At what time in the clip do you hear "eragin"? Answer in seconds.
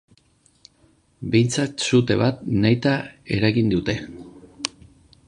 3.37-3.73